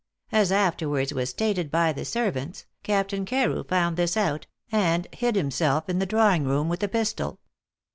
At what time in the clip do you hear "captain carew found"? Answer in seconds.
2.81-3.97